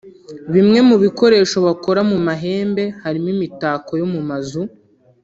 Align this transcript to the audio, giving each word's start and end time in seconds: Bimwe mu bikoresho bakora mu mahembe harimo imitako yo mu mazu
Bimwe 0.53 0.79
mu 0.89 0.95
bikoresho 1.03 1.57
bakora 1.67 2.01
mu 2.09 2.17
mahembe 2.27 2.83
harimo 3.03 3.27
imitako 3.35 3.91
yo 4.01 4.07
mu 4.13 4.21
mazu 4.29 4.63